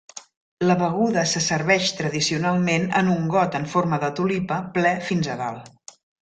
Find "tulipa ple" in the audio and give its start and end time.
4.21-4.95